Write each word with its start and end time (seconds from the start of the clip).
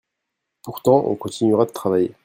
Pourtant 0.63 1.03
on 1.05 1.15
continuera 1.15 1.67
de 1.67 1.71
travailler. 1.71 2.15